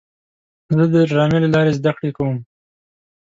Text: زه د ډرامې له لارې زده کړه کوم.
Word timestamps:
زه 0.75 0.83
د 0.93 0.95
ډرامې 1.09 1.37
له 1.43 1.49
لارې 1.53 1.75
زده 1.79 1.91
کړه 1.97 2.09
کوم. 2.17 2.37